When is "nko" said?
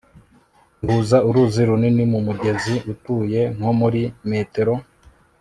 3.55-3.71